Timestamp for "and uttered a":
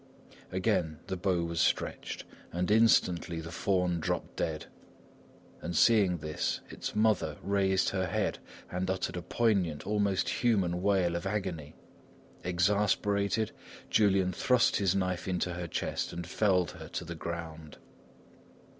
8.71-9.21